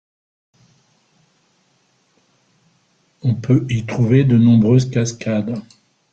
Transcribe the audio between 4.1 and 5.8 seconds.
de nombreuses cascades.